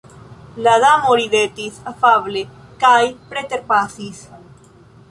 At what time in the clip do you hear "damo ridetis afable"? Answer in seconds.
0.83-2.43